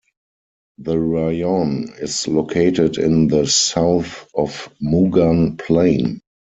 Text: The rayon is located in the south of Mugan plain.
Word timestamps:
The 0.79 0.97
rayon 0.97 1.93
is 2.01 2.27
located 2.27 2.97
in 2.97 3.27
the 3.27 3.45
south 3.45 4.27
of 4.33 4.67
Mugan 4.81 5.57
plain. 5.59 6.21